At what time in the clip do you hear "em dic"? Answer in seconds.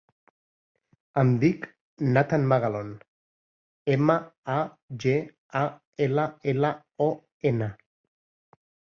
1.23-1.65